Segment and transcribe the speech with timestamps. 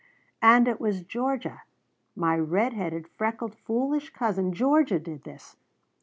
[0.41, 1.61] "And it was Georgia
[2.15, 5.57] my red headed, freckled, foolish cousin Georgia did this!